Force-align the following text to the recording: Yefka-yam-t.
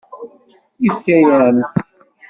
Yefka-yam-t. 0.83 1.61